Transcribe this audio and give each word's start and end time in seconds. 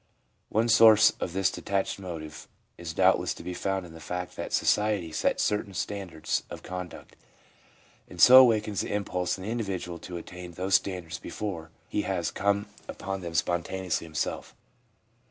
One 0.49 0.67
source 0.67 1.11
of 1.19 1.31
this 1.33 1.51
detached 1.51 1.99
motive 1.99 2.47
is 2.75 2.91
doubt 2.95 3.19
less 3.19 3.35
to 3.35 3.43
be 3.43 3.53
found 3.53 3.85
in 3.85 3.93
the 3.93 3.99
fact 3.99 4.35
that 4.35 4.51
society 4.51 5.11
sets 5.11 5.43
certain 5.43 5.75
standards 5.75 6.41
of 6.49 6.63
conduct, 6.63 7.15
and 8.09 8.19
so 8.19 8.37
awakens 8.39 8.81
the 8.81 8.91
impulse 8.91 9.37
in 9.37 9.43
the 9.43 9.51
individual 9.51 9.99
to 9.99 10.17
attain 10.17 10.53
those 10.53 10.73
standards 10.73 11.19
before 11.19 11.69
he 11.87 12.01
has 12.01 12.31
come 12.31 12.65
upon 12.87 13.21
them 13.21 13.35
spontaneously 13.35 14.05
himself. 14.07 14.55